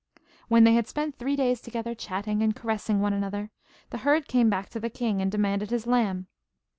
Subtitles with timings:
[0.47, 3.51] When they had spent three days together, chatting and caressing one another,
[3.91, 6.25] the herd came back to the king, and demanded his lamb.